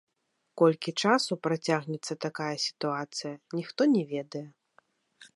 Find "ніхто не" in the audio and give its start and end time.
3.59-4.01